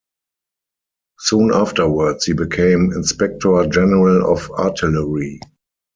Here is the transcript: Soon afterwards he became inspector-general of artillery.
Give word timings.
Soon 1.19 1.53
afterwards 1.53 2.25
he 2.25 2.33
became 2.33 2.91
inspector-general 2.91 4.33
of 4.33 4.49
artillery. 4.53 5.39